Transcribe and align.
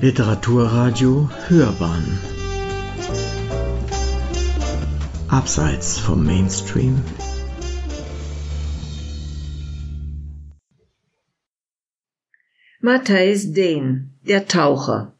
Literaturradio 0.00 1.28
Hörbahn 1.48 2.20
Abseits 5.26 5.98
vom 5.98 6.24
Mainstream 6.24 7.02
Matthijs 12.80 13.52
Dehn, 13.52 14.12
der 14.22 14.46
Taucher. 14.46 15.16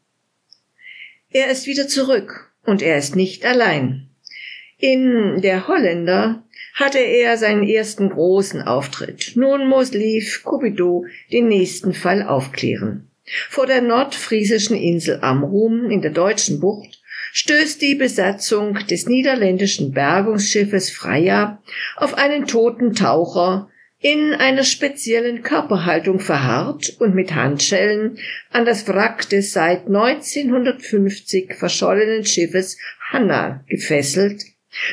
Er 1.29 1.51
ist 1.51 1.67
wieder 1.67 1.89
zurück 1.89 2.53
und 2.63 2.81
er 2.81 2.97
ist 2.97 3.17
nicht 3.17 3.45
allein. 3.45 4.07
In 4.77 5.41
Der 5.41 5.67
Holländer 5.67 6.45
hatte 6.75 6.99
er 6.99 7.37
seinen 7.37 7.67
ersten 7.67 8.07
großen 8.07 8.61
Auftritt. 8.61 9.33
Nun 9.35 9.67
muss 9.67 9.91
Lief 9.91 10.41
Cupido 10.45 11.05
den 11.33 11.49
nächsten 11.49 11.93
Fall 11.93 12.23
aufklären. 12.23 13.08
Vor 13.49 13.65
der 13.65 13.81
nordfriesischen 13.81 14.75
Insel 14.75 15.19
Amrum 15.21 15.89
in 15.89 16.01
der 16.01 16.11
deutschen 16.11 16.59
Bucht 16.59 16.99
stößt 17.33 17.81
die 17.81 17.95
Besatzung 17.95 18.75
des 18.89 19.07
niederländischen 19.07 19.91
Bergungsschiffes 19.91 20.89
Freya 20.89 21.61
auf 21.95 22.15
einen 22.15 22.47
toten 22.47 22.93
Taucher, 22.93 23.69
in 24.01 24.33
einer 24.33 24.63
speziellen 24.63 25.43
Körperhaltung 25.43 26.19
verharrt 26.19 26.95
und 26.99 27.15
mit 27.15 27.35
Handschellen 27.35 28.17
an 28.49 28.63
das 28.63 28.87
Wrack 28.87 29.27
des 29.27 29.51
seit 29.51 29.87
1950 29.87 31.53
verschollenen 31.53 32.23
Schiffes 32.23 32.77
Hanna 33.11 33.65
gefesselt, 33.67 34.43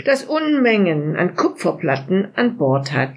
das 0.05 0.25
Unmengen 0.25 1.15
an 1.15 1.37
Kupferplatten 1.37 2.33
an 2.35 2.57
Bord 2.57 2.93
hat. 2.93 3.15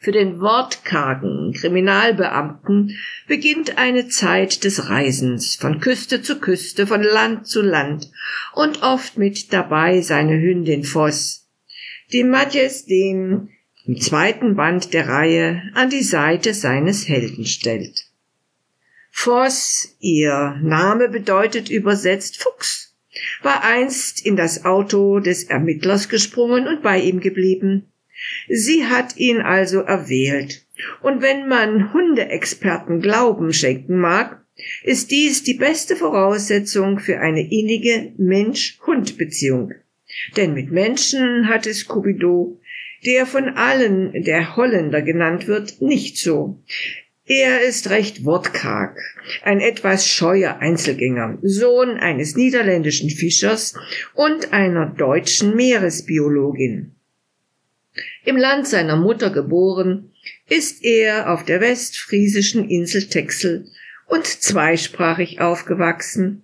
Für 0.00 0.12
den 0.12 0.40
wortkargen 0.40 1.52
Kriminalbeamten 1.52 2.96
beginnt 3.26 3.78
eine 3.78 4.08
Zeit 4.08 4.64
des 4.64 4.88
Reisens 4.88 5.56
von 5.56 5.80
Küste 5.80 6.22
zu 6.22 6.38
Küste, 6.38 6.86
von 6.86 7.02
Land 7.02 7.46
zu 7.46 7.62
Land 7.62 8.10
und 8.54 8.82
oft 8.82 9.16
mit 9.18 9.52
dabei 9.52 10.00
seine 10.00 10.40
Hündin 10.40 10.84
Voss, 10.84 11.48
die 12.12 12.24
Matjes 12.24 12.86
den 12.86 13.50
im 13.86 14.00
zweiten 14.00 14.56
Band 14.56 14.94
der 14.94 15.08
Reihe 15.08 15.62
an 15.74 15.90
die 15.90 16.02
Seite 16.02 16.54
seines 16.54 17.08
Helden 17.08 17.44
stellt. 17.44 18.06
Voss, 19.10 19.96
ihr 20.00 20.58
Name 20.62 21.08
bedeutet 21.08 21.70
übersetzt 21.70 22.42
Fuchs, 22.42 22.94
war 23.42 23.62
einst 23.62 24.24
in 24.24 24.36
das 24.36 24.64
Auto 24.64 25.20
des 25.20 25.44
Ermittlers 25.44 26.08
gesprungen 26.08 26.66
und 26.66 26.82
bei 26.82 27.00
ihm 27.00 27.20
geblieben. 27.20 27.92
Sie 28.48 28.86
hat 28.86 29.16
ihn 29.16 29.40
also 29.40 29.80
erwählt. 29.80 30.66
Und 31.02 31.22
wenn 31.22 31.48
man 31.48 31.92
Hundeexperten 31.92 33.00
Glauben 33.00 33.52
schenken 33.52 33.98
mag, 33.98 34.44
ist 34.82 35.10
dies 35.10 35.42
die 35.42 35.54
beste 35.54 35.96
Voraussetzung 35.96 36.98
für 36.98 37.20
eine 37.20 37.42
innige 37.42 38.12
Mensch-Hund-Beziehung. 38.16 39.72
Denn 40.36 40.54
mit 40.54 40.70
Menschen 40.70 41.48
hat 41.48 41.66
es 41.66 41.88
Cupido, 41.88 42.60
der 43.04 43.26
von 43.26 43.48
allen 43.50 44.22
der 44.22 44.56
Holländer 44.56 45.02
genannt 45.02 45.46
wird, 45.48 45.80
nicht 45.82 46.18
so. 46.18 46.62
Er 47.26 47.62
ist 47.62 47.88
recht 47.90 48.24
wortkarg, 48.24 48.98
ein 49.42 49.60
etwas 49.60 50.06
scheuer 50.06 50.58
Einzelgänger, 50.60 51.38
Sohn 51.42 51.96
eines 51.96 52.36
niederländischen 52.36 53.08
Fischers 53.08 53.74
und 54.14 54.52
einer 54.52 54.86
deutschen 54.86 55.56
Meeresbiologin. 55.56 56.94
Im 58.24 58.36
Land 58.36 58.66
seiner 58.66 58.96
Mutter 58.96 59.30
geboren, 59.30 60.10
ist 60.48 60.84
er 60.84 61.32
auf 61.32 61.44
der 61.44 61.60
westfriesischen 61.60 62.68
Insel 62.68 63.04
Texel 63.04 63.66
und 64.06 64.26
zweisprachig 64.26 65.40
aufgewachsen. 65.40 66.42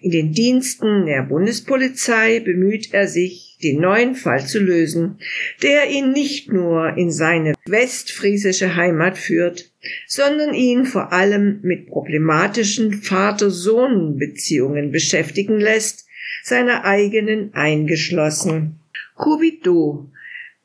In 0.00 0.10
den 0.10 0.32
Diensten 0.32 1.06
der 1.06 1.22
Bundespolizei 1.22 2.40
bemüht 2.40 2.92
er 2.92 3.08
sich, 3.08 3.56
den 3.62 3.80
neuen 3.80 4.14
Fall 4.14 4.44
zu 4.44 4.58
lösen, 4.58 5.18
der 5.62 5.88
ihn 5.88 6.12
nicht 6.12 6.52
nur 6.52 6.94
in 6.98 7.10
seine 7.10 7.54
westfriesische 7.64 8.76
Heimat 8.76 9.16
führt, 9.16 9.70
sondern 10.06 10.52
ihn 10.52 10.84
vor 10.84 11.14
allem 11.14 11.60
mit 11.62 11.86
problematischen 11.86 12.92
Vater-Sohn-Beziehungen 12.92 14.92
beschäftigen 14.92 15.58
lässt, 15.58 16.06
seiner 16.42 16.84
eigenen 16.84 17.54
eingeschlossen. 17.54 18.80
Kubido 19.14 20.10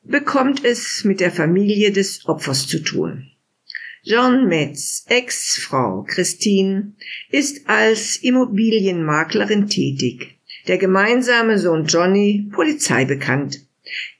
bekommt 0.03 0.63
es 0.63 1.03
mit 1.03 1.19
der 1.19 1.31
Familie 1.31 1.91
des 1.91 2.27
Opfers 2.27 2.67
zu 2.67 2.79
tun. 2.79 3.31
John 4.01 4.47
Metz, 4.47 5.05
Ex-Frau 5.07 6.03
Christine, 6.07 6.93
ist 7.29 7.69
als 7.69 8.15
Immobilienmaklerin 8.17 9.67
tätig. 9.67 10.39
Der 10.67 10.77
gemeinsame 10.77 11.59
Sohn 11.59 11.85
Johnny, 11.85 12.49
Polizei 12.51 13.05
bekannt. 13.05 13.59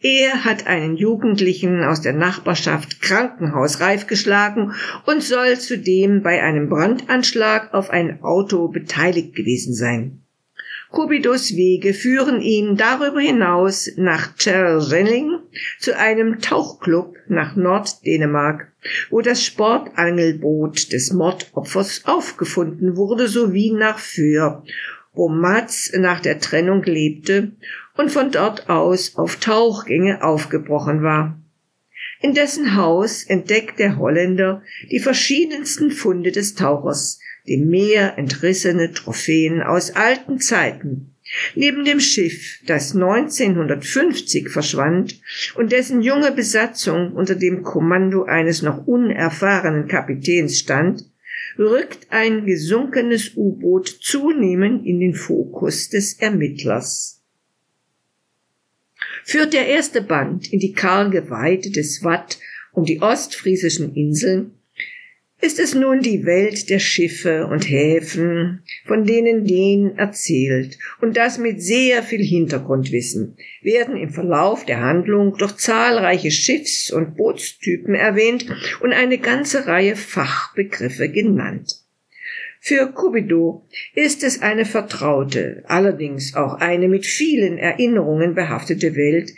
Er 0.02 0.46
hat 0.46 0.68
einen 0.68 0.98
Jugendlichen 0.98 1.84
aus 1.84 2.02
der 2.02 2.14
Nachbarschaft 2.14 3.02
krankenhausreif 3.02 4.08
geschlagen 4.08 4.74
und 5.06 5.24
soll 5.24 5.60
zudem 5.60 6.24
bei 6.24 6.42
einem 6.44 6.70
Brandanschlag 6.70 7.74
auf 7.74 7.90
ein 7.90 8.22
Auto 8.22 8.68
beteiligt 8.68 9.36
gewesen 9.36 9.74
sein. 9.74 10.24
Kubidos 10.92 11.56
Wege 11.56 11.94
führen 11.94 12.42
ihn 12.42 12.76
darüber 12.76 13.20
hinaus 13.20 13.92
nach 13.96 14.36
Tjervelling 14.36 15.38
zu 15.80 15.96
einem 15.96 16.40
Tauchclub 16.40 17.16
nach 17.28 17.56
Norddänemark, 17.56 18.72
wo 19.12 19.22
das 19.22 19.44
Sportangelboot 19.44 20.92
des 20.92 21.14
Mordopfers 21.14 22.06
aufgefunden 22.06 22.98
wurde, 22.98 23.28
sowie 23.28 23.72
nach 23.72 24.00
Föhr, 24.00 24.64
wo 25.14 25.30
Mats 25.30 25.92
nach 25.96 26.22
der 26.22 26.40
Trennung 26.40 26.82
lebte 26.84 27.52
und 27.96 28.12
von 28.12 28.32
dort 28.32 28.68
aus 28.68 29.16
auf 29.16 29.36
Tauchgänge 29.36 30.24
aufgebrochen 30.24 31.04
war. 31.04 31.38
In 32.22 32.34
dessen 32.34 32.76
Haus 32.76 33.24
entdeckt 33.24 33.80
der 33.80 33.98
Holländer 33.98 34.62
die 34.92 35.00
verschiedensten 35.00 35.90
Funde 35.92 36.32
des 36.32 36.54
Tauchers, 36.56 37.20
dem 37.48 37.70
Meer 37.70 38.18
entrissene 38.18 38.92
Trophäen 38.92 39.62
aus 39.62 39.92
alten 39.92 40.40
Zeiten. 40.40 41.16
Neben 41.56 41.86
dem 41.86 42.00
Schiff, 42.00 42.60
das 42.66 42.94
1950 42.94 44.50
verschwand 44.50 45.22
und 45.56 45.72
dessen 45.72 46.02
junge 46.02 46.32
Besatzung 46.32 47.14
unter 47.14 47.36
dem 47.36 47.64
Kommando 47.64 48.24
eines 48.24 48.64
noch 48.64 48.86
unerfahrenen 48.86 49.88
Kapitäns 49.88 50.60
stand, 50.60 51.06
rückt 51.58 52.08
ein 52.10 52.46
gesunkenes 52.46 53.34
U-Boot 53.36 53.88
zunehmend 53.88 54.86
in 54.86 55.00
den 55.00 55.14
Fokus 55.14 55.90
des 55.90 56.20
Ermittlers. 56.20 57.19
Führt 59.30 59.54
der 59.54 59.68
erste 59.68 60.02
Band 60.02 60.52
in 60.52 60.58
die 60.58 60.74
karge 60.74 61.30
Weite 61.30 61.70
des 61.70 62.04
Watt 62.04 62.40
um 62.74 62.84
die 62.84 63.00
ostfriesischen 63.00 63.94
Inseln, 63.94 64.56
ist 65.40 65.60
es 65.60 65.76
nun 65.76 66.00
die 66.02 66.26
Welt 66.26 66.68
der 66.72 66.80
Schiffe 66.80 67.46
und 67.46 67.70
Häfen, 67.70 68.64
von 68.88 69.06
denen 69.06 69.46
den 69.46 69.96
erzählt, 70.00 70.80
und 71.00 71.16
das 71.16 71.38
mit 71.38 71.62
sehr 71.62 72.02
viel 72.02 72.24
Hintergrundwissen, 72.24 73.38
werden 73.62 73.98
im 73.98 74.10
Verlauf 74.10 74.66
der 74.66 74.82
Handlung 74.82 75.38
durch 75.38 75.58
zahlreiche 75.58 76.32
Schiffs- 76.32 76.90
und 76.90 77.16
Bootstypen 77.16 77.94
erwähnt 77.94 78.48
und 78.82 78.94
eine 78.94 79.20
ganze 79.20 79.68
Reihe 79.68 79.96
Fachbegriffe 79.96 81.08
genannt. 81.08 81.84
Für 82.60 82.92
Cupido 82.92 83.68
ist 83.94 84.24
es 84.24 84.42
eine 84.42 84.66
vertraute, 84.66 85.64
allerdings 85.68 86.36
auch 86.36 86.56
eine 86.56 86.88
mit 86.88 87.06
vielen 87.06 87.58
Erinnerungen 87.58 88.36
behaftete 88.36 88.96
Welt, 88.96 89.32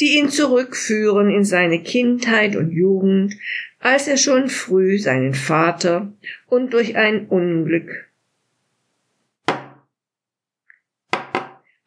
die 0.00 0.16
ihn 0.16 0.28
zurückführen 0.28 1.28
in 1.28 1.44
seine 1.44 1.82
Kindheit 1.82 2.54
und 2.54 2.70
Jugend, 2.70 3.34
als 3.80 4.06
er 4.06 4.16
schon 4.16 4.48
früh 4.48 4.98
seinen 4.98 5.34
Vater 5.34 6.12
und 6.46 6.72
durch 6.72 6.96
ein 6.96 7.26
Unglück 7.26 8.08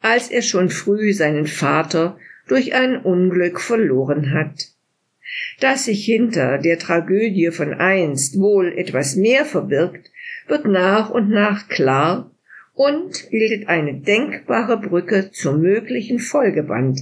als 0.02 0.30
er 0.30 0.42
schon 0.42 0.68
früh 0.68 1.12
seinen 1.12 1.46
Vater 1.46 2.18
durch 2.48 2.74
ein 2.74 2.96
Unglück 2.96 3.60
verloren 3.60 4.32
hat. 4.34 4.68
Dass 5.60 5.86
sich 5.86 6.04
hinter 6.04 6.58
der 6.58 6.78
Tragödie 6.78 7.50
von 7.52 7.72
einst 7.72 8.38
wohl 8.38 8.76
etwas 8.76 9.16
mehr 9.16 9.46
verbirgt, 9.46 10.10
wird 10.48 10.66
nach 10.66 11.10
und 11.10 11.30
nach 11.30 11.68
klar 11.68 12.30
und 12.74 13.28
bildet 13.30 13.68
eine 13.68 13.94
denkbare 13.94 14.78
Brücke 14.78 15.30
zum 15.30 15.60
möglichen 15.60 16.18
Folgeband, 16.18 17.00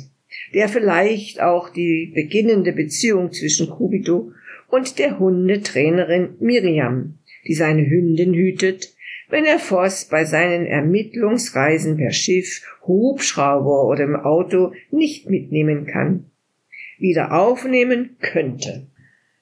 der 0.55 0.69
vielleicht 0.69 1.41
auch 1.41 1.71
die 1.71 2.13
beginnende 2.15 2.73
Beziehung 2.73 3.33
zwischen 3.33 3.71
Kubito 3.71 4.33
und 4.69 4.99
der 4.99 5.19
Hundetrainerin 5.19 6.37
Miriam, 6.41 7.19
die 7.47 7.55
seine 7.55 7.89
Hündin 7.89 8.35
hütet, 8.35 8.95
wenn 9.29 9.45
er 9.45 9.59
Voss 9.59 10.07
bei 10.07 10.25
seinen 10.25 10.67
Ermittlungsreisen 10.67 11.97
per 11.97 12.11
Schiff, 12.11 12.63
Hubschrauber 12.87 13.87
oder 13.87 14.05
im 14.05 14.17
Auto 14.17 14.73
nicht 14.91 15.31
mitnehmen 15.31 15.87
kann. 15.87 16.27
Wieder 16.99 17.33
aufnehmen 17.33 18.17
könnte. 18.21 18.90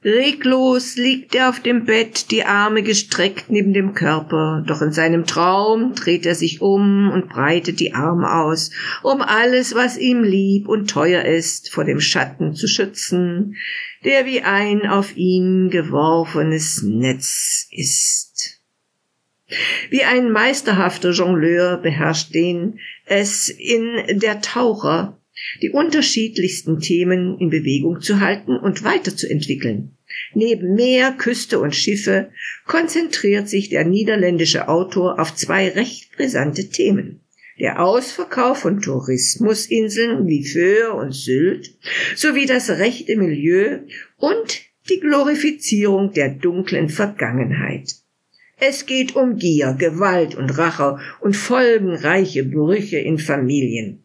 Reglos 0.05 0.95
liegt 0.95 1.35
er 1.35 1.49
auf 1.49 1.59
dem 1.59 1.85
Bett, 1.85 2.31
die 2.31 2.45
Arme 2.45 2.85
gestreckt 2.85 3.50
neben 3.50 3.73
dem 3.73 3.95
Körper, 3.95 4.62
doch 4.65 4.81
in 4.81 4.93
seinem 4.93 5.27
Traum 5.27 5.95
dreht 5.95 6.25
er 6.25 6.37
sich 6.37 6.62
um 6.62 7.11
und 7.11 7.29
breitet 7.29 7.81
die 7.81 7.95
Arme 7.95 8.33
aus, 8.33 8.71
um 9.03 9.23
alles, 9.23 9.75
was 9.75 9.99
ihm 9.99 10.23
lieb 10.23 10.69
und 10.69 10.89
teuer 10.89 11.25
ist, 11.25 11.73
vor 11.73 11.85
dem 11.85 11.99
Schatten 11.99 12.55
zu 12.55 12.69
schützen, 12.69 13.56
der 14.05 14.25
wie 14.25 14.43
ein 14.43 14.87
auf 14.87 15.17
ihn 15.17 15.69
geworfenes 15.69 16.85
Netz 16.85 17.67
ist. 17.73 18.61
Wie 19.91 20.05
ein 20.05 20.31
meisterhafter 20.31 21.11
Jongleur 21.11 21.79
beherrscht 21.79 22.35
den 22.35 22.79
es 23.05 23.49
in 23.49 24.21
der 24.21 24.43
Taucher 24.43 25.18
die 25.62 25.70
unterschiedlichsten 25.70 26.81
Themen 26.81 27.38
in 27.38 27.50
Bewegung 27.50 28.00
zu 28.00 28.20
halten 28.20 28.56
und 28.56 28.85
weiterzuentwickeln. 28.85 29.96
Neben 30.35 30.75
Meer, 30.75 31.12
Küste 31.12 31.58
und 31.58 31.75
Schiffe 31.75 32.31
konzentriert 32.67 33.49
sich 33.49 33.69
der 33.69 33.85
niederländische 33.85 34.69
Autor 34.69 35.20
auf 35.20 35.35
zwei 35.35 35.69
recht 35.69 36.17
brisante 36.17 36.69
Themen. 36.69 37.20
Der 37.58 37.82
Ausverkauf 37.82 38.58
von 38.58 38.81
Tourismusinseln 38.81 40.26
wie 40.29 40.46
Föhr 40.46 40.94
und 40.94 41.12
Sylt 41.12 41.75
sowie 42.14 42.46
das 42.46 42.70
rechte 42.70 43.17
Milieu 43.17 43.81
und 44.17 44.61
die 44.88 45.00
Glorifizierung 45.00 46.12
der 46.12 46.31
dunklen 46.31 46.88
Vergangenheit. 46.88 47.94
Es 48.61 48.87
geht 48.87 49.14
um 49.14 49.37
Gier, 49.37 49.76
Gewalt 49.79 50.35
und 50.35 50.56
Rache 50.56 50.99
und 51.20 51.37
folgenreiche 51.37 52.44
Brüche 52.44 52.99
in 52.99 53.19
Familien. 53.19 54.05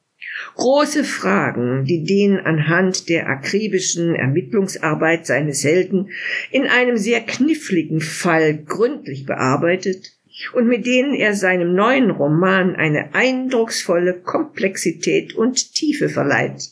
Große 0.56 1.04
Fragen, 1.04 1.86
die 1.86 2.04
den 2.04 2.40
anhand 2.40 3.10
der 3.10 3.28
akribischen 3.28 4.14
Ermittlungsarbeit 4.14 5.26
seines 5.26 5.64
Helden 5.64 6.10
in 6.52 6.68
einem 6.68 6.98
sehr 6.98 7.22
kniffligen 7.22 8.02
Fall 8.02 8.58
gründlich 8.58 9.26
bearbeitet 9.26 10.14
und 10.54 10.68
mit 10.68 10.86
denen 10.86 11.14
er 11.14 11.34
seinem 11.34 11.74
neuen 11.74 12.12
Roman 12.12 12.76
eine 12.76 13.14
eindrucksvolle 13.14 14.14
Komplexität 14.22 15.34
und 15.34 15.74
Tiefe 15.74 16.10
verleiht. 16.10 16.72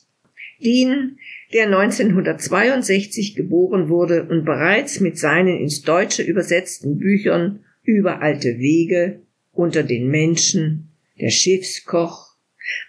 Dean, 0.64 1.18
der 1.54 1.66
1962 1.66 3.36
geboren 3.36 3.90
wurde 3.90 4.24
und 4.24 4.46
bereits 4.46 5.00
mit 5.00 5.18
seinen 5.18 5.58
ins 5.58 5.82
Deutsche 5.82 6.24
übersetzten 6.24 6.98
Büchern 6.98 7.66
über 7.84 8.22
alte 8.22 8.58
Wege, 8.60 9.22
unter 9.52 9.84
den 9.84 10.08
Menschen, 10.08 10.92
der 11.20 11.30
Schiffskoch, 11.30 12.31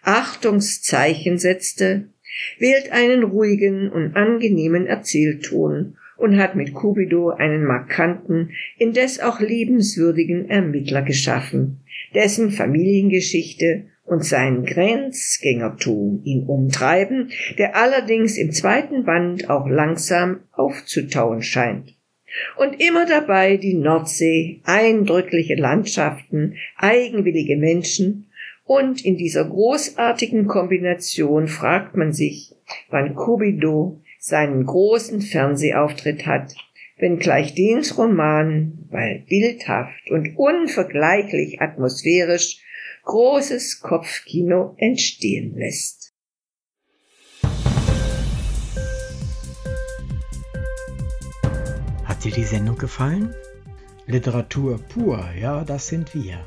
Achtungszeichen 0.03 1.39
setzte, 1.39 2.09
wählt 2.59 2.93
einen 2.93 3.23
ruhigen 3.23 3.91
und 3.91 4.17
angenehmen 4.17 4.87
Erzählton 4.87 5.97
und 6.17 6.39
hat 6.39 6.55
mit 6.55 6.75
Cupido 6.75 7.31
einen 7.31 7.65
markanten, 7.65 8.51
indes 8.79 9.21
auch 9.21 9.41
liebenswürdigen 9.41 10.49
Ermittler 10.49 11.03
geschaffen, 11.03 11.81
dessen 12.15 12.51
Familiengeschichte 12.51 13.87
und 14.05 14.25
sein 14.25 14.65
Grenzgängertum 14.65 16.21
ihn 16.25 16.45
umtreiben, 16.47 17.31
der 17.59 17.77
allerdings 17.77 18.37
im 18.37 18.53
zweiten 18.53 19.05
Band 19.05 19.49
auch 19.49 19.69
langsam 19.69 20.41
aufzutauen 20.53 21.43
scheint. 21.43 21.95
Und 22.57 22.81
immer 22.81 23.07
dabei 23.07 23.57
die 23.59 23.75
Nordsee, 23.75 24.61
eindrückliche 24.65 25.55
Landschaften, 25.55 26.57
eigenwillige 26.77 27.57
Menschen 27.57 28.29
und 28.65 29.05
in 29.05 29.17
dieser 29.17 29.45
großartigen 29.45 30.47
Kombination 30.47 31.49
fragt 31.49 31.97
man 31.97 32.13
sich, 32.13 32.55
wann 32.91 33.15
Kubido 33.15 34.01
seinen 34.19 34.65
großen 34.65 35.21
Fernsehauftritt 35.21 36.27
hat, 36.27 36.55
wenngleich 36.97 37.55
Dens 37.55 37.99
Roman, 37.99 38.87
weil 38.91 39.25
bildhaft 39.29 40.11
und 40.11 40.37
unvergleichlich 40.37 41.61
atmosphärisch, 41.61 42.63
großes 43.05 43.81
Kopfkino 43.81 44.77
entstehen 44.79 45.57
lässt. 45.57 46.15
Hat 52.05 52.25
dir 52.25 52.31
die 52.31 52.45
Sendung 52.45 52.79
gefallen? 52.79 53.35
Literatur 54.07 54.79
pur, 54.89 55.25
ja, 55.41 55.65
das 55.65 55.89
sind 55.89 56.15
wir 56.15 56.47